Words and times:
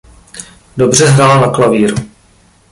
Dobře 0.77 1.05
hrál 1.07 1.41
na 1.41 1.49
klavír. 1.49 1.93